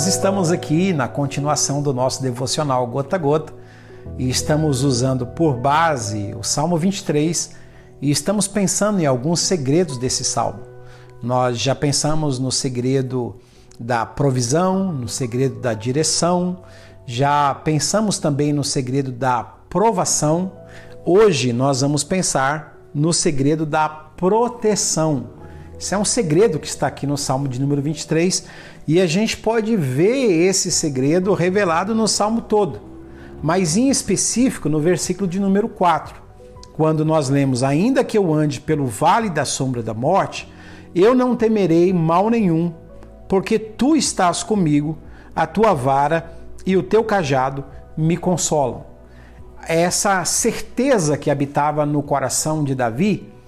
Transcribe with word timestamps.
Nós 0.00 0.06
estamos 0.06 0.50
aqui 0.50 0.94
na 0.94 1.06
continuação 1.06 1.82
do 1.82 1.92
nosso 1.92 2.22
devocional 2.22 2.86
Gota 2.86 3.16
a 3.16 3.18
Gota 3.18 3.52
e 4.16 4.30
estamos 4.30 4.82
usando 4.82 5.26
por 5.26 5.58
base 5.58 6.34
o 6.34 6.42
Salmo 6.42 6.78
23 6.78 7.50
e 8.00 8.10
estamos 8.10 8.48
pensando 8.48 8.98
em 8.98 9.04
alguns 9.04 9.40
segredos 9.40 9.98
desse 9.98 10.24
salmo. 10.24 10.60
Nós 11.22 11.58
já 11.58 11.74
pensamos 11.74 12.38
no 12.38 12.50
segredo 12.50 13.36
da 13.78 14.06
provisão, 14.06 14.90
no 14.90 15.06
segredo 15.06 15.60
da 15.60 15.74
direção, 15.74 16.62
já 17.04 17.54
pensamos 17.54 18.18
também 18.18 18.54
no 18.54 18.64
segredo 18.64 19.12
da 19.12 19.44
provação. 19.44 20.50
Hoje 21.04 21.52
nós 21.52 21.82
vamos 21.82 22.02
pensar 22.02 22.74
no 22.94 23.12
segredo 23.12 23.66
da 23.66 23.86
proteção. 23.86 25.39
Isso 25.80 25.94
é 25.94 25.98
um 25.98 26.04
segredo 26.04 26.58
que 26.58 26.66
está 26.66 26.86
aqui 26.86 27.06
no 27.06 27.16
Salmo 27.16 27.48
de 27.48 27.58
número 27.58 27.80
23 27.80 28.44
e 28.86 29.00
a 29.00 29.06
gente 29.06 29.38
pode 29.38 29.74
ver 29.76 30.46
esse 30.46 30.70
segredo 30.70 31.32
revelado 31.32 31.94
no 31.94 32.06
Salmo 32.06 32.42
todo, 32.42 32.82
mas 33.42 33.78
em 33.78 33.88
específico 33.88 34.68
no 34.68 34.78
versículo 34.78 35.26
de 35.26 35.40
número 35.40 35.70
4, 35.70 36.20
quando 36.74 37.02
nós 37.02 37.30
lemos: 37.30 37.62
Ainda 37.62 38.04
que 38.04 38.18
eu 38.18 38.30
ande 38.30 38.60
pelo 38.60 38.86
vale 38.86 39.30
da 39.30 39.46
sombra 39.46 39.82
da 39.82 39.94
morte, 39.94 40.52
eu 40.94 41.14
não 41.14 41.34
temerei 41.34 41.94
mal 41.94 42.28
nenhum, 42.28 42.74
porque 43.26 43.58
tu 43.58 43.96
estás 43.96 44.42
comigo, 44.42 44.98
a 45.34 45.46
tua 45.46 45.72
vara 45.72 46.34
e 46.66 46.76
o 46.76 46.82
teu 46.82 47.02
cajado 47.02 47.64
me 47.96 48.18
consolam. 48.18 48.84
Essa 49.66 50.22
certeza 50.26 51.16
que 51.16 51.30
habitava 51.30 51.86
no 51.86 52.02
coração 52.02 52.64
de 52.64 52.74
Davi 52.74 53.39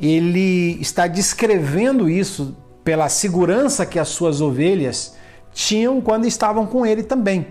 ele 0.00 0.78
está 0.80 1.06
descrevendo 1.06 2.08
isso 2.08 2.56
pela 2.84 3.08
segurança 3.08 3.84
que 3.84 3.98
as 3.98 4.08
suas 4.08 4.40
ovelhas 4.40 5.14
tinham 5.52 6.00
quando 6.00 6.26
estavam 6.26 6.66
com 6.66 6.86
ele 6.86 7.02
também. 7.02 7.46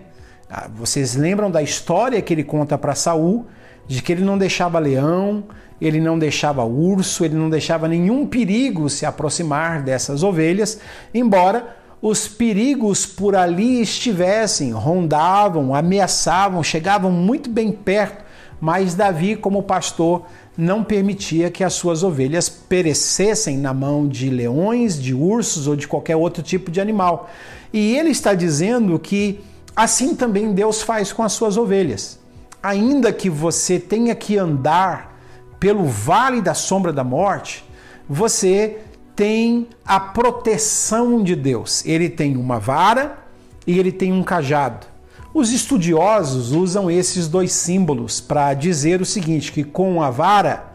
Ah, 0.50 0.70
vocês 0.74 1.16
lembram 1.16 1.52
da 1.52 1.62
história 1.62 2.22
que 2.22 2.34
ele 2.34 2.44
conta 2.44 2.78
para 2.78 2.96
Saul 2.96 3.46
de 3.86 4.02
que 4.02 4.12
ele 4.12 4.24
não 4.24 4.38
deixava 4.38 4.80
leão, 4.80 5.44
ele 5.80 6.00
não 6.00 6.18
deixava 6.18 6.64
urso, 6.64 7.24
ele 7.24 7.36
não 7.36 7.50
deixava 7.50 7.88
nenhum 7.88 8.26
perigo 8.26 8.90
se 8.90 9.06
aproximar 9.06 9.82
dessas 9.82 10.24
ovelhas, 10.24 10.80
embora 11.14 11.76
os 12.02 12.28
perigos 12.28 13.06
por 13.06 13.36
ali 13.36 13.82
estivessem, 13.82 14.72
rondavam, 14.72 15.74
ameaçavam, 15.74 16.64
chegavam 16.64 17.12
muito 17.12 17.50
bem 17.50 17.72
perto, 17.72 18.24
mas 18.60 18.96
Davi, 18.96 19.36
como 19.36 19.64
pastor, 19.64 20.26
não 20.58 20.84
permitia 20.84 21.52
que 21.52 21.64
as 21.64 21.74
suas 21.74 22.02
ovelhas 22.02 22.50
perecessem 22.50 23.58
na 23.58 23.74
mão 23.74 24.08
de 24.08 24.30
leões, 24.30 25.00
de 25.00 25.14
ursos 25.14 25.68
ou 25.68 25.76
de 25.76 25.88
qualquer 25.88 26.16
outro 26.16 26.42
tipo 26.42 26.72
de 26.72 26.82
animal. 26.82 27.30
E 27.72 27.96
ele 27.96 28.10
está 28.10 28.34
dizendo 28.34 28.98
que 28.98 29.40
assim 29.76 30.16
também 30.16 30.54
Deus 30.54 30.82
faz 30.82 31.14
com 31.14 31.22
as 31.22 31.34
suas 31.34 31.58
ovelhas. 31.58 32.20
Ainda 32.64 33.14
que 33.14 33.30
você 33.30 33.80
tenha 33.80 34.16
que 34.16 34.38
andar 34.38 35.16
pelo 35.60 35.86
vale 35.86 36.42
da 36.42 36.56
sombra 36.56 36.92
da 36.92 37.04
morte, 37.04 37.64
você 38.10 38.80
tem 39.16 39.68
a 39.86 40.00
proteção 40.00 41.24
de 41.24 41.36
Deus. 41.36 41.86
Ele 41.86 42.10
tem 42.10 42.36
uma 42.36 42.60
vara 42.60 43.20
e 43.66 43.78
ele 43.78 43.92
tem 43.92 44.12
um 44.12 44.24
cajado. 44.24 44.88
Os 45.34 45.52
estudiosos 45.52 46.52
usam 46.52 46.90
esses 46.90 47.28
dois 47.28 47.52
símbolos 47.52 48.22
para 48.22 48.54
dizer 48.54 49.02
o 49.02 49.06
seguinte: 49.06 49.52
que 49.52 49.64
com 49.64 50.02
a 50.02 50.10
vara 50.10 50.72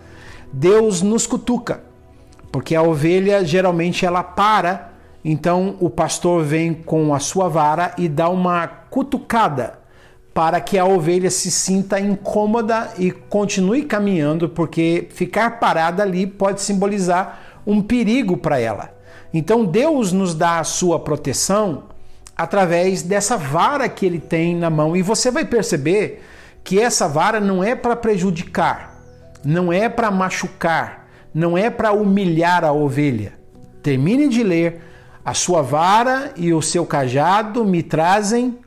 Deus 0.52 1.00
nos 1.00 1.26
cutuca, 1.26 1.82
porque 2.50 2.74
a 2.74 2.82
ovelha 2.82 3.44
geralmente 3.44 4.04
ela 4.04 4.22
para, 4.22 4.92
então 5.24 5.76
o 5.80 5.88
pastor 5.88 6.44
vem 6.44 6.74
com 6.74 7.14
a 7.14 7.18
sua 7.18 7.48
vara 7.48 7.94
e 7.96 8.08
dá 8.08 8.28
uma 8.28 8.66
cutucada 8.66 9.80
para 10.34 10.60
que 10.60 10.78
a 10.78 10.84
ovelha 10.84 11.30
se 11.30 11.50
sinta 11.50 12.00
incômoda 12.00 12.92
e 12.98 13.10
continue 13.10 13.82
caminhando, 13.82 14.48
porque 14.48 15.08
ficar 15.10 15.58
parada 15.58 16.02
ali 16.02 16.26
pode 16.26 16.60
simbolizar 16.60 17.60
um 17.66 17.82
perigo 17.82 18.36
para 18.36 18.58
ela. 18.58 18.94
Então 19.32 19.64
Deus 19.64 20.12
nos 20.12 20.34
dá 20.34 20.58
a 20.58 20.64
sua 20.64 20.98
proteção 20.98 21.84
através 22.42 23.02
dessa 23.02 23.36
vara 23.36 23.88
que 23.88 24.04
ele 24.04 24.18
tem 24.18 24.56
na 24.56 24.68
mão. 24.68 24.96
E 24.96 25.02
você 25.02 25.30
vai 25.30 25.44
perceber 25.44 26.22
que 26.64 26.80
essa 26.80 27.06
vara 27.06 27.40
não 27.40 27.62
é 27.62 27.76
para 27.76 27.94
prejudicar, 27.94 29.00
não 29.44 29.72
é 29.72 29.88
para 29.88 30.10
machucar, 30.10 31.06
não 31.32 31.56
é 31.56 31.70
para 31.70 31.92
humilhar 31.92 32.64
a 32.64 32.72
ovelha. 32.72 33.34
Termine 33.82 34.28
de 34.28 34.42
ler. 34.42 34.88
A 35.24 35.34
sua 35.34 35.62
vara 35.62 36.32
e 36.34 36.52
o 36.52 36.60
seu 36.60 36.84
cajado 36.84 37.64
me 37.64 37.80
trazem 37.80 38.58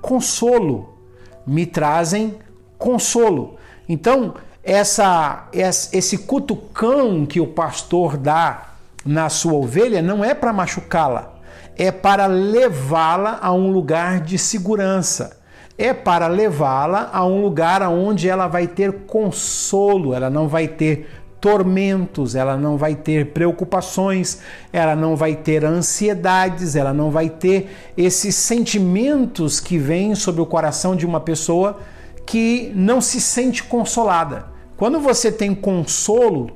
consolo, 0.00 0.96
me 1.44 1.66
trazem 1.66 2.36
consolo. 2.78 3.56
Então, 3.88 4.34
essa, 4.62 5.48
esse 5.52 6.18
cutucão 6.18 7.26
que 7.26 7.40
o 7.40 7.48
pastor 7.48 8.16
dá 8.16 8.74
na 9.04 9.28
sua 9.28 9.54
ovelha 9.54 10.00
não 10.00 10.24
é 10.24 10.34
para 10.34 10.52
machucá-la, 10.52 11.33
é 11.76 11.90
para 11.90 12.26
levá-la 12.26 13.38
a 13.40 13.52
um 13.52 13.70
lugar 13.70 14.20
de 14.20 14.38
segurança. 14.38 15.38
É 15.76 15.92
para 15.92 16.28
levá-la 16.28 17.10
a 17.12 17.26
um 17.26 17.40
lugar 17.40 17.82
onde 17.82 18.28
ela 18.28 18.46
vai 18.46 18.68
ter 18.68 18.92
consolo, 19.06 20.14
ela 20.14 20.30
não 20.30 20.46
vai 20.46 20.68
ter 20.68 21.08
tormentos, 21.40 22.34
ela 22.34 22.56
não 22.56 22.78
vai 22.78 22.94
ter 22.94 23.32
preocupações, 23.32 24.38
ela 24.72 24.96
não 24.96 25.14
vai 25.14 25.34
ter 25.34 25.64
ansiedades, 25.64 26.74
ela 26.74 26.94
não 26.94 27.10
vai 27.10 27.28
ter 27.28 27.70
esses 27.98 28.34
sentimentos 28.34 29.60
que 29.60 29.76
vêm 29.76 30.14
sobre 30.14 30.40
o 30.40 30.46
coração 30.46 30.96
de 30.96 31.04
uma 31.04 31.20
pessoa 31.20 31.80
que 32.24 32.72
não 32.74 33.00
se 33.00 33.20
sente 33.20 33.62
consolada. 33.62 34.46
Quando 34.76 34.98
você 35.00 35.30
tem 35.30 35.54
consolo, 35.54 36.50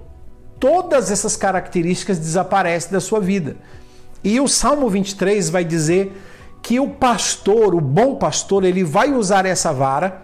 todas 0.58 1.10
essas 1.10 1.36
características 1.36 2.18
desaparecem 2.18 2.90
da 2.90 3.00
sua 3.00 3.20
vida. 3.20 3.56
E 4.22 4.40
o 4.40 4.48
Salmo 4.48 4.88
23 4.88 5.48
vai 5.50 5.64
dizer 5.64 6.12
que 6.62 6.80
o 6.80 6.88
pastor, 6.88 7.74
o 7.74 7.80
bom 7.80 8.16
pastor, 8.16 8.64
ele 8.64 8.84
vai 8.84 9.12
usar 9.12 9.46
essa 9.46 9.72
vara, 9.72 10.22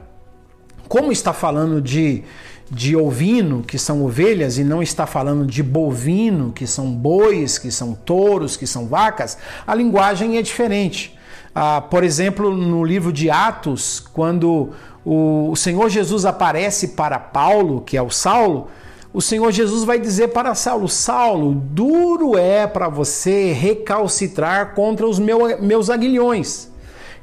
como 0.88 1.12
está 1.12 1.32
falando 1.32 1.80
de, 1.80 2.22
de 2.70 2.96
ovino, 2.96 3.62
que 3.62 3.78
são 3.78 4.04
ovelhas, 4.04 4.58
e 4.58 4.64
não 4.64 4.82
está 4.82 5.06
falando 5.06 5.46
de 5.46 5.62
bovino, 5.62 6.52
que 6.52 6.66
são 6.66 6.92
bois, 6.92 7.56
que 7.56 7.70
são 7.70 7.94
touros, 7.94 8.56
que 8.56 8.66
são 8.66 8.86
vacas, 8.86 9.38
a 9.66 9.74
linguagem 9.74 10.36
é 10.36 10.42
diferente. 10.42 11.16
Ah, 11.54 11.80
por 11.80 12.02
exemplo, 12.02 12.54
no 12.54 12.84
livro 12.84 13.12
de 13.12 13.30
Atos, 13.30 14.00
quando 14.00 14.72
o, 15.04 15.50
o 15.50 15.56
Senhor 15.56 15.88
Jesus 15.88 16.24
aparece 16.24 16.88
para 16.88 17.18
Paulo, 17.18 17.80
que 17.80 17.96
é 17.96 18.02
o 18.02 18.10
Saulo, 18.10 18.68
o 19.14 19.22
Senhor 19.22 19.52
Jesus 19.52 19.84
vai 19.84 20.00
dizer 20.00 20.28
para 20.28 20.56
Saulo: 20.56 20.88
Saulo, 20.88 21.54
duro 21.54 22.36
é 22.36 22.66
para 22.66 22.88
você 22.88 23.52
recalcitrar 23.52 24.74
contra 24.74 25.06
os 25.06 25.20
meu, 25.20 25.62
meus 25.62 25.88
aguilhões. 25.88 26.68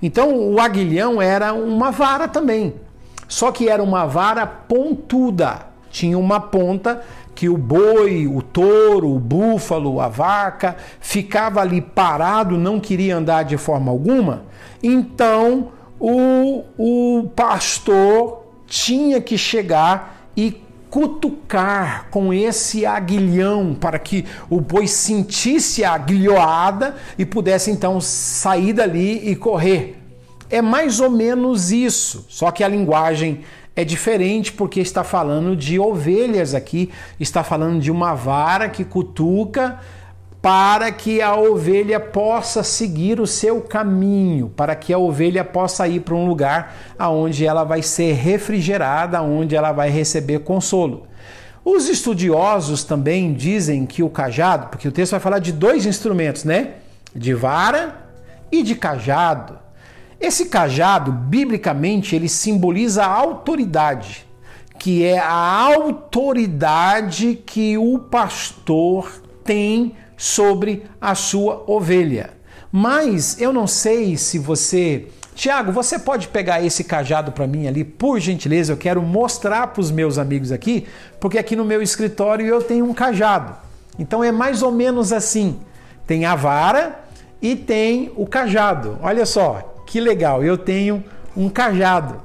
Então, 0.01 0.33
o 0.33 0.59
aguilhão 0.59 1.21
era 1.21 1.53
uma 1.53 1.91
vara 1.91 2.29
também, 2.29 2.73
só 3.27 3.51
que 3.51 3.67
era 3.67 3.83
uma 3.83 4.05
vara 4.05 4.47
pontuda, 4.47 5.67
tinha 5.91 6.17
uma 6.17 6.39
ponta 6.39 7.03
que 7.35 7.49
o 7.49 7.57
boi, 7.57 8.25
o 8.25 8.41
touro, 8.41 9.13
o 9.13 9.19
búfalo, 9.19 9.99
a 9.99 10.07
vaca 10.07 10.77
ficava 10.99 11.59
ali 11.59 11.81
parado, 11.81 12.57
não 12.57 12.79
queria 12.79 13.17
andar 13.17 13.43
de 13.43 13.57
forma 13.57 13.91
alguma. 13.91 14.43
Então, 14.81 15.69
o, 15.99 16.63
o 16.77 17.29
pastor 17.35 18.43
tinha 18.65 19.19
que 19.19 19.37
chegar 19.37 20.29
e 20.35 20.61
cutucar 20.91 22.07
com 22.11 22.33
esse 22.33 22.85
aguilhão 22.85 23.73
para 23.73 23.97
que 23.97 24.25
o 24.49 24.59
boi 24.59 24.87
sentisse 24.87 25.85
a 25.85 25.93
aguilhoada 25.93 26.97
e 27.17 27.25
pudesse 27.25 27.71
então 27.71 28.01
sair 28.01 28.73
dali 28.73 29.29
e 29.29 29.35
correr. 29.35 29.97
É 30.49 30.61
mais 30.61 30.99
ou 30.99 31.09
menos 31.09 31.71
isso, 31.71 32.25
só 32.27 32.51
que 32.51 32.61
a 32.61 32.67
linguagem 32.67 33.39
é 33.73 33.85
diferente 33.85 34.51
porque 34.51 34.81
está 34.81 35.01
falando 35.01 35.55
de 35.55 35.79
ovelhas 35.79 36.53
aqui, 36.53 36.91
está 37.17 37.41
falando 37.41 37.79
de 37.79 37.89
uma 37.89 38.13
vara 38.13 38.67
que 38.67 38.83
cutuca 38.83 39.79
para 40.41 40.91
que 40.91 41.21
a 41.21 41.35
ovelha 41.35 41.99
possa 41.99 42.63
seguir 42.63 43.19
o 43.19 43.27
seu 43.27 43.61
caminho, 43.61 44.49
para 44.49 44.75
que 44.75 44.91
a 44.91 44.97
ovelha 44.97 45.45
possa 45.45 45.87
ir 45.87 45.99
para 45.99 46.15
um 46.15 46.25
lugar 46.25 46.75
aonde 46.97 47.45
ela 47.45 47.63
vai 47.63 47.83
ser 47.83 48.13
refrigerada, 48.13 49.21
onde 49.21 49.55
ela 49.55 49.71
vai 49.71 49.89
receber 49.89 50.39
consolo. 50.39 51.05
Os 51.63 51.87
estudiosos 51.87 52.83
também 52.83 53.33
dizem 53.33 53.85
que 53.85 54.01
o 54.01 54.09
cajado, 54.09 54.69
porque 54.69 54.87
o 54.87 54.91
texto 54.91 55.11
vai 55.11 55.19
falar 55.19 55.37
de 55.37 55.51
dois 55.51 55.85
instrumentos, 55.85 56.43
né? 56.43 56.71
De 57.13 57.35
vara 57.35 58.07
e 58.51 58.63
de 58.63 58.73
cajado. 58.73 59.59
Esse 60.19 60.45
cajado, 60.45 61.11
biblicamente, 61.11 62.15
ele 62.15 62.27
simboliza 62.27 63.03
a 63.03 63.13
autoridade, 63.13 64.25
que 64.79 65.05
é 65.05 65.19
a 65.19 65.31
autoridade 65.31 67.35
que 67.45 67.77
o 67.77 67.99
pastor 67.99 69.21
tem 69.43 69.95
sobre 70.21 70.83
a 71.01 71.15
sua 71.15 71.63
ovelha. 71.65 72.29
Mas 72.71 73.41
eu 73.41 73.51
não 73.51 73.65
sei 73.65 74.15
se 74.15 74.37
você. 74.37 75.07
Tiago, 75.33 75.71
você 75.71 75.97
pode 75.97 76.27
pegar 76.27 76.63
esse 76.63 76.83
cajado 76.83 77.31
para 77.31 77.47
mim 77.47 77.65
ali, 77.65 77.83
por 77.83 78.19
gentileza? 78.19 78.71
Eu 78.71 78.77
quero 78.77 79.01
mostrar 79.01 79.65
para 79.67 79.81
os 79.81 79.89
meus 79.89 80.19
amigos 80.19 80.51
aqui, 80.51 80.85
porque 81.19 81.39
aqui 81.39 81.55
no 81.55 81.65
meu 81.65 81.81
escritório 81.81 82.45
eu 82.45 82.61
tenho 82.61 82.85
um 82.85 82.93
cajado. 82.93 83.55
Então 83.97 84.23
é 84.23 84.31
mais 84.31 84.61
ou 84.61 84.71
menos 84.71 85.11
assim: 85.11 85.59
tem 86.05 86.23
a 86.23 86.35
vara 86.35 87.03
e 87.41 87.55
tem 87.55 88.11
o 88.15 88.27
cajado. 88.27 88.99
Olha 89.01 89.25
só, 89.25 89.81
que 89.87 89.99
legal, 89.99 90.43
eu 90.43 90.55
tenho 90.55 91.03
um 91.35 91.49
cajado. 91.49 92.21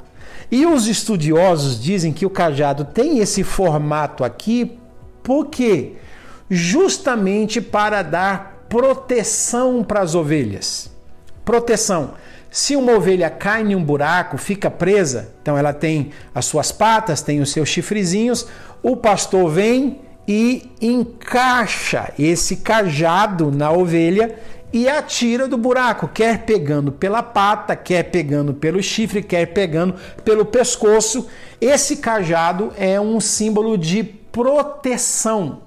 E 0.51 0.67
os 0.67 0.87
estudiosos 0.87 1.83
dizem 1.83 2.13
que 2.13 2.27
o 2.27 2.31
cajado 2.31 2.85
tem 2.85 3.21
esse 3.21 3.43
formato 3.43 4.23
aqui 4.23 4.79
porque 5.23 5.95
justamente 6.51 7.61
para 7.61 8.03
dar 8.03 8.67
proteção 8.69 9.83
para 9.85 10.01
as 10.01 10.15
ovelhas. 10.15 10.91
Proteção. 11.45 12.15
Se 12.51 12.75
uma 12.75 12.93
ovelha 12.93 13.29
cai 13.29 13.63
em 13.63 13.75
um 13.75 13.85
buraco, 13.85 14.39
fica 14.39 14.71
presa, 14.71 15.35
então 15.43 15.59
ela 15.59 15.73
tem 15.73 16.11
as 16.35 16.47
suas 16.47 16.73
patas, 16.73 17.21
tem 17.21 17.41
os 17.41 17.53
seus 17.53 17.69
chifrezinhos, 17.69 18.47
o 18.83 18.97
pastor 18.97 19.51
vem 19.51 20.01
e 20.27 20.71
encaixa 20.81 22.13
esse 22.19 22.57
cajado 22.57 23.51
na 23.51 23.71
ovelha 23.71 24.37
e 24.73 24.89
atira 24.89 25.47
do 25.47 25.57
buraco, 25.57 26.09
quer 26.09 26.45
pegando 26.45 26.91
pela 26.91 27.23
pata, 27.23 27.77
quer 27.77 28.05
pegando 28.05 28.53
pelo 28.53 28.83
chifre, 28.83 29.23
quer 29.23 29.47
pegando 29.47 29.95
pelo 30.25 30.45
pescoço. 30.45 31.27
Esse 31.61 31.97
cajado 31.97 32.73
é 32.77 33.01
um 33.01 33.21
símbolo 33.21 33.79
de 33.79 34.03
proteção, 34.03 35.63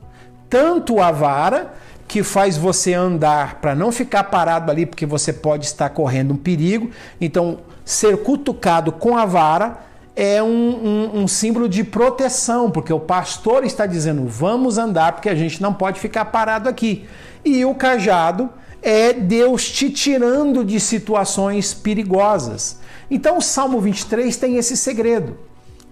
tanto 0.49 0.99
a 0.99 1.11
vara 1.11 1.73
que 2.07 2.23
faz 2.23 2.57
você 2.57 2.93
andar 2.93 3.61
para 3.61 3.75
não 3.75 3.91
ficar 3.91 4.23
parado 4.25 4.71
ali, 4.71 4.85
porque 4.85 5.05
você 5.05 5.31
pode 5.31 5.65
estar 5.65 5.89
correndo 5.89 6.33
um 6.33 6.37
perigo. 6.37 6.89
Então, 7.21 7.59
ser 7.85 8.17
cutucado 8.23 8.91
com 8.91 9.15
a 9.15 9.25
vara 9.25 9.77
é 10.15 10.41
um, 10.41 10.47
um, 10.47 11.19
um, 11.21 11.27
símbolo 11.27 11.69
de 11.69 11.83
proteção, 11.83 12.71
porque 12.71 12.91
o 12.91 12.99
pastor 12.99 13.63
está 13.63 13.85
dizendo: 13.85 14.25
vamos 14.27 14.77
andar, 14.77 15.13
porque 15.13 15.29
a 15.29 15.35
gente 15.35 15.61
não 15.61 15.73
pode 15.73 15.99
ficar 15.99 16.25
parado 16.25 16.67
aqui. 16.67 17.07
E 17.45 17.63
o 17.63 17.75
cajado 17.75 18.49
é 18.81 19.13
Deus 19.13 19.69
te 19.69 19.89
tirando 19.89 20.65
de 20.65 20.79
situações 20.79 21.73
perigosas. 21.73 22.79
Então 23.09 23.37
o 23.37 23.41
Salmo 23.41 23.79
23 23.79 24.35
tem 24.35 24.57
esse 24.57 24.75
segredo. 24.75 25.37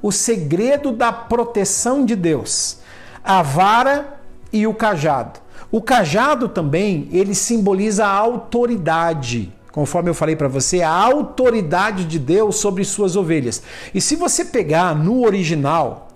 O 0.02 0.12
segredo 0.12 0.92
da 0.92 1.12
proteção 1.12 2.04
de 2.04 2.16
Deus. 2.16 2.80
A 3.24 3.42
vara 3.42 4.17
e 4.52 4.66
o 4.68 4.74
cajado. 4.74 5.40
O 5.72 5.82
cajado 5.82 6.48
também, 6.48 7.10
ele 7.12 7.36
simboliza 7.36 8.06
a 8.06 8.12
autoridade. 8.12 9.54
Conforme 9.72 10.10
eu 10.10 10.14
falei 10.14 10.36
para 10.36 10.48
você, 10.48 10.82
a 10.82 10.90
autoridade 10.90 12.06
de 12.06 12.18
Deus 12.18 12.56
sobre 12.56 12.84
suas 12.84 13.16
ovelhas. 13.16 13.62
E 13.94 14.02
se 14.02 14.16
você 14.16 14.46
pegar 14.46 14.96
no 14.96 15.24
original, 15.26 16.08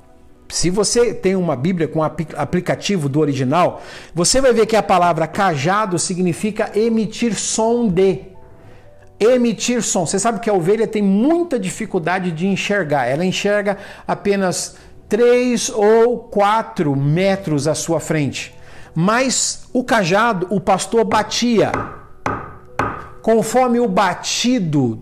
se 0.52 0.70
você 0.70 1.14
tem 1.14 1.36
uma 1.36 1.56
Bíblia 1.56 1.88
com 1.88 2.04
aplicativo 2.04 3.08
do 3.08 3.20
original, 3.20 3.82
você 4.14 4.42
vai 4.42 4.52
ver 4.52 4.66
que 4.66 4.76
a 4.76 4.84
palavra 4.84 5.28
cajado 5.28 6.00
significa 6.00 6.72
emitir 6.76 7.36
som 7.36 7.88
de. 7.88 8.32
Emitir 9.20 9.84
som. 9.84 10.06
Você 10.06 10.18
sabe 10.18 10.40
que 10.40 10.50
a 10.50 10.54
ovelha 10.54 10.88
tem 10.88 11.02
muita 11.02 11.60
dificuldade 11.60 12.32
de 12.32 12.48
enxergar. 12.48 13.06
Ela 13.06 13.24
enxerga 13.24 13.78
apenas 14.08 14.76
3 15.12 15.72
ou 15.76 16.20
4 16.20 16.96
metros 16.96 17.68
à 17.68 17.76
sua 17.76 18.00
frente. 18.00 18.56
Mas 18.96 19.68
o 19.74 19.84
cajado, 19.84 20.48
o 20.50 20.62
pastor 20.62 21.04
batia. 21.04 21.70
Conforme 23.22 23.78
o 23.82 23.90
batido 23.90 25.02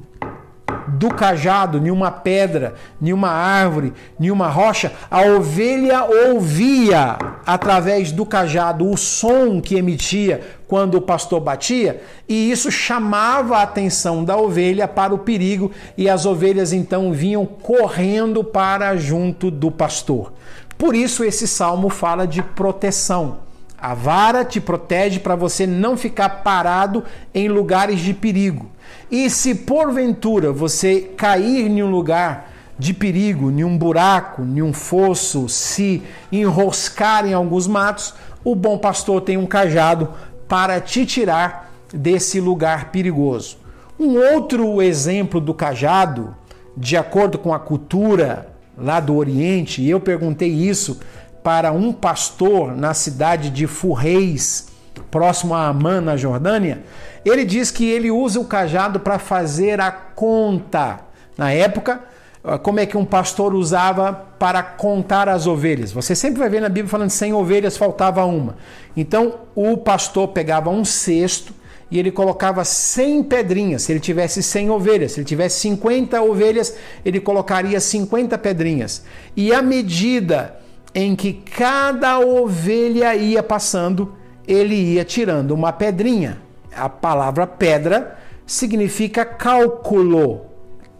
do 0.89 1.09
cajado, 1.09 1.79
nenhuma 1.79 2.11
pedra, 2.11 2.75
nenhuma 2.99 3.29
árvore, 3.29 3.93
nenhuma 4.19 4.47
rocha, 4.47 4.91
a 5.09 5.21
ovelha 5.21 6.03
ouvia 6.03 7.17
através 7.45 8.11
do 8.11 8.25
cajado 8.25 8.89
o 8.89 8.97
som 8.97 9.61
que 9.61 9.75
emitia 9.75 10.41
quando 10.67 10.95
o 10.95 11.01
pastor 11.01 11.39
batia, 11.39 12.01
e 12.27 12.51
isso 12.51 12.71
chamava 12.71 13.57
a 13.57 13.63
atenção 13.63 14.23
da 14.23 14.37
ovelha 14.37 14.87
para 14.87 15.13
o 15.13 15.19
perigo, 15.19 15.71
e 15.97 16.09
as 16.09 16.25
ovelhas 16.25 16.73
então 16.73 17.11
vinham 17.11 17.45
correndo 17.45 18.43
para 18.43 18.95
junto 18.95 19.49
do 19.49 19.71
pastor. 19.71 20.33
Por 20.77 20.95
isso 20.95 21.23
esse 21.23 21.47
salmo 21.47 21.89
fala 21.89 22.25
de 22.25 22.41
proteção. 22.41 23.49
A 23.81 23.93
vara 23.93 24.43
te 24.43 24.59
protege 24.59 25.19
para 25.19 25.35
você 25.35 25.65
não 25.65 25.95
ficar 25.95 26.29
parado 26.43 27.03
em 27.33 27.47
lugares 27.47 27.99
de 28.01 28.13
perigo. 28.13 28.69
E 29.11 29.29
se 29.29 29.55
porventura 29.55 30.51
você 30.51 31.01
cair 31.17 31.67
em 31.67 31.81
um 31.81 31.89
lugar 31.89 32.51
de 32.77 32.93
perigo, 32.93 33.51
em 33.51 33.63
um 33.63 33.77
buraco, 33.77 34.41
em 34.41 34.61
um 34.61 34.71
fosso, 34.71 35.49
se 35.49 36.01
enroscar 36.31 37.25
em 37.25 37.33
alguns 37.33 37.67
matos, 37.67 38.13
o 38.43 38.55
bom 38.55 38.77
pastor 38.77 39.21
tem 39.21 39.35
um 39.35 39.45
cajado 39.45 40.09
para 40.47 40.79
te 40.79 41.05
tirar 41.05 41.73
desse 41.93 42.39
lugar 42.39 42.91
perigoso. 42.91 43.57
Um 43.99 44.17
outro 44.17 44.81
exemplo 44.81 45.41
do 45.41 45.53
cajado, 45.53 46.33
de 46.75 46.95
acordo 46.95 47.37
com 47.37 47.53
a 47.53 47.59
cultura 47.59 48.47
lá 48.77 49.01
do 49.01 49.15
Oriente, 49.15 49.81
e 49.81 49.89
eu 49.89 49.99
perguntei 49.99 50.49
isso 50.49 50.99
para 51.43 51.73
um 51.73 51.91
pastor 51.91 52.75
na 52.75 52.93
cidade 52.93 53.49
de 53.49 53.67
Furreis, 53.67 54.68
próximo 55.11 55.53
a 55.53 55.67
Amã, 55.67 56.01
na 56.01 56.15
Jordânia, 56.17 56.83
ele 57.25 57.45
diz 57.45 57.71
que 57.71 57.89
ele 57.89 58.11
usa 58.11 58.39
o 58.39 58.45
cajado 58.45 58.99
para 58.99 59.19
fazer 59.19 59.79
a 59.81 59.91
conta. 59.91 60.99
Na 61.37 61.51
época, 61.51 62.01
ah, 62.43 62.57
como 62.57 62.79
é 62.79 62.85
que 62.85 62.97
um 62.97 63.05
pastor 63.05 63.53
usava 63.53 64.13
para 64.13 64.63
contar 64.63 65.27
as 65.27 65.45
ovelhas? 65.45 65.91
Você 65.91 66.15
sempre 66.15 66.39
vai 66.39 66.49
ver 66.49 66.61
na 66.61 66.69
Bíblia 66.69 66.89
falando 66.89 67.09
100 67.09 67.33
ovelhas, 67.33 67.77
faltava 67.77 68.23
uma. 68.25 68.57
Então, 68.95 69.35
o 69.53 69.77
pastor 69.77 70.29
pegava 70.29 70.69
um 70.69 70.85
cesto 70.85 71.53
e 71.91 71.99
ele 71.99 72.11
colocava 72.11 72.63
100 72.63 73.23
pedrinhas. 73.23 73.83
Se 73.83 73.91
ele 73.91 73.99
tivesse 73.99 74.41
100 74.41 74.69
ovelhas, 74.69 75.11
se 75.11 75.19
ele 75.19 75.25
tivesse 75.25 75.59
50 75.61 76.21
ovelhas, 76.21 76.75
ele 77.03 77.19
colocaria 77.19 77.79
50 77.79 78.37
pedrinhas. 78.37 79.03
E 79.35 79.53
à 79.53 79.61
medida 79.61 80.59
em 80.93 81.15
que 81.15 81.33
cada 81.33 82.19
ovelha 82.19 83.15
ia 83.15 83.43
passando, 83.43 84.15
ele 84.49 84.73
ia 84.73 85.05
tirando 85.05 85.51
uma 85.51 85.71
pedrinha. 85.71 86.41
A 86.75 86.89
palavra 86.89 87.45
pedra 87.45 88.17
significa 88.47 89.23
cálculo. 89.23 90.41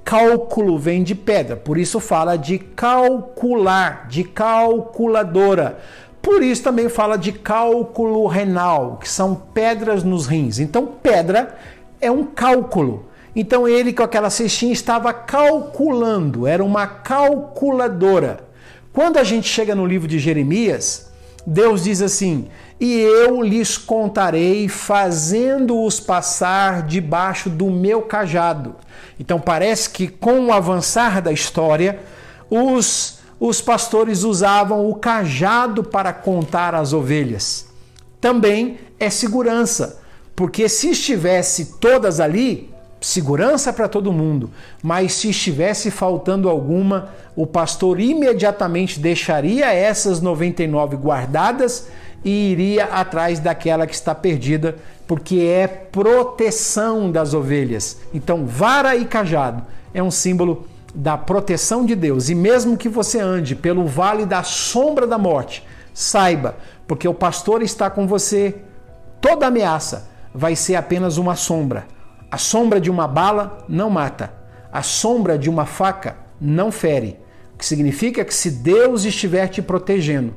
Cálculo 0.03 0.77
vem 0.77 1.03
de 1.03 1.15
pedra, 1.15 1.56
por 1.56 1.77
isso 1.77 2.00
fala 2.00 2.38
de 2.38 2.60
calcular, 2.60 4.08
de 4.08 4.24
calculadora. 4.24 5.79
Por 6.22 6.44
isso 6.44 6.63
também 6.63 6.89
fala 6.89 7.18
de 7.18 7.32
cálculo 7.32 8.27
renal, 8.27 8.98
que 9.01 9.10
são 9.10 9.34
pedras 9.36 10.03
nos 10.03 10.27
rins. 10.27 10.60
Então, 10.60 10.86
pedra 10.86 11.56
é 12.00 12.12
um 12.12 12.25
cálculo. 12.25 13.06
Então, 13.36 13.68
ele 13.68 13.94
com 13.94 14.03
aquela 14.03 14.29
cestinha 14.29 14.74
estava 14.74 15.13
calculando, 15.13 16.46
era 16.46 16.63
uma 16.63 16.86
calculadora. 16.86 18.41
Quando 18.91 19.18
a 19.18 19.24
gente 19.24 19.48
chega 19.48 19.74
no 19.74 19.86
livro 19.86 20.08
de 20.08 20.20
Jeremias, 20.20 21.10
Deus 21.46 21.84
diz 21.84 22.01
assim: 22.01 22.48
e 22.79 23.00
eu 23.01 23.41
lhes 23.41 23.77
contarei, 23.77 24.69
fazendo-os 24.69 26.00
passar 26.00 26.83
debaixo 26.83 27.50
do 27.50 27.69
meu 27.69 28.03
cajado. 28.03 28.75
Então 29.19 29.39
parece 29.39 29.89
que 29.89 30.07
com 30.07 30.48
o 30.48 30.53
avançar 30.53 31.21
da 31.21 31.31
história, 31.31 32.00
os, 32.50 33.19
os 33.39 33.59
pastores 33.59 34.24
usavam 34.24 34.89
o 34.89 34.95
cajado 34.95 35.83
para 35.83 36.13
contar 36.13 36.74
as 36.74 36.93
ovelhas. 36.93 37.67
Também 38.21 38.79
é 38.98 39.09
segurança, 39.09 40.00
porque 40.33 40.69
se 40.69 40.91
estivesse 40.91 41.77
todas 41.79 42.21
ali, 42.21 42.69
segurança 43.01 43.74
para 43.74 43.88
todo 43.88 44.12
mundo, 44.12 44.51
mas 44.81 45.13
se 45.13 45.29
estivesse 45.29 45.91
faltando 45.91 46.50
alguma, 46.50 47.09
o 47.36 47.45
pastor 47.45 48.00
imediatamente 48.00 49.00
deixaria 49.00 49.74
essas 49.74 50.21
99 50.21 50.98
guardadas 50.98 51.88
e 52.24 52.52
iria 52.52 52.86
atrás 52.86 53.40
daquela 53.40 53.88
que 53.88 53.96
está 53.96 54.14
perdida, 54.14 54.76
porque 55.08 55.40
é 55.40 55.68
proteção 55.68 57.12
das 57.12 57.34
ovelhas. 57.34 57.98
Então, 58.14 58.46
vara 58.46 58.96
e 58.96 59.06
cajado 59.06 59.64
é 59.94 60.04
um 60.04 60.12
símbolo 60.12 60.68
da 60.94 61.18
proteção 61.18 61.86
de 61.86 61.96
Deus. 61.96 62.30
E 62.30 62.36
mesmo 62.36 62.78
que 62.78 62.90
você 62.90 63.20
ande 63.20 63.56
pelo 63.56 63.86
vale 63.86 64.26
da 64.26 64.44
sombra 64.44 65.08
da 65.08 65.18
morte, 65.18 65.66
saiba, 65.94 66.56
porque 66.88 67.08
o 67.08 67.14
pastor 67.14 67.62
está 67.62 67.90
com 67.90 68.08
você, 68.08 68.56
toda 69.22 69.48
ameaça 69.48 70.10
vai 70.34 70.56
ser 70.56 70.76
apenas 70.76 71.18
uma 71.18 71.36
sombra. 71.36 71.86
A 72.32 72.38
sombra 72.38 72.80
de 72.80 72.92
uma 72.92 73.08
bala 73.08 73.66
não 73.68 73.90
mata, 73.90 74.32
a 74.72 74.84
sombra 74.84 75.38
de 75.38 75.50
uma 75.50 75.66
faca 75.66 76.16
não 76.40 76.72
fere. 76.72 77.20
O 77.54 77.58
que 77.58 77.66
significa 77.66 78.24
que 78.24 78.34
se 78.34 78.52
Deus 78.52 79.04
estiver 79.04 79.48
te 79.48 79.62
protegendo, 79.62 80.36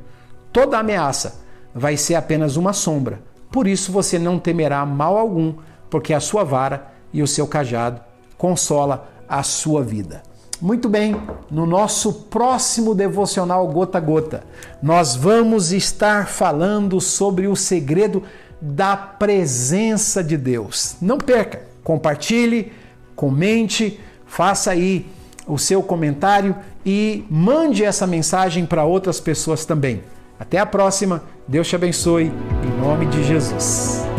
toda 0.53 0.79
ameaça 0.79 1.42
vai 1.75 1.97
ser 1.97 2.15
apenas 2.15 2.57
uma 2.57 2.73
sombra. 2.73 3.21
Por 3.51 3.67
isso 3.67 3.93
você 3.93 4.19
não 4.19 4.39
temerá 4.39 4.85
mal 4.87 5.17
algum, 5.17 5.55
porque 5.91 6.15
a 6.15 6.21
sua 6.21 6.45
vara 6.45 6.93
e 7.13 7.23
o 7.23 7.27
seu 7.27 7.47
cajado 7.47 8.01
consola 8.39 9.09
a 9.29 9.43
sua 9.43 9.83
vida. 9.83 10.23
Muito 10.61 10.89
bem, 10.89 11.17
no 11.51 11.67
nosso 11.67 12.13
próximo 12.13 12.95
devocional 12.95 13.67
gota 13.69 13.99
a 13.99 14.01
gota, 14.01 14.45
nós 14.81 15.17
vamos 15.17 15.73
estar 15.73 16.29
falando 16.29 17.01
sobre 17.01 17.49
o 17.49 17.57
segredo 17.57 18.23
da 18.61 18.97
presença 18.97 20.23
de 20.23 20.37
Deus. 20.37 20.97
Não 21.03 21.19
perca, 21.19 21.63
compartilhe, 21.83 22.73
comente, 23.17 23.99
faça 24.25 24.71
aí 24.71 25.07
o 25.49 25.59
seu 25.59 25.83
comentário 25.83 26.55
e 26.87 27.25
mande 27.29 27.85
essa 27.85 28.07
mensagem 28.07 28.65
para 28.65 28.85
outras 28.85 29.19
pessoas 29.19 29.65
também. 29.65 30.03
Até 30.43 30.59
a 30.59 30.67
próxima, 30.67 31.23
Deus 31.47 31.69
te 31.69 31.77
abençoe, 31.77 32.25
em 32.25 32.81
nome 32.83 33.07
de 33.07 33.23
Jesus. 33.23 34.12